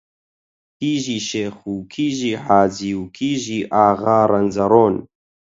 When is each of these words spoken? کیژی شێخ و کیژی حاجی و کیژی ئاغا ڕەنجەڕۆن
کیژی 0.79 1.19
شێخ 1.29 1.55
و 1.73 1.75
کیژی 1.93 2.33
حاجی 2.45 2.91
و 2.99 3.03
کیژی 3.15 3.59
ئاغا 3.73 4.19
ڕەنجەڕۆن 4.31 4.95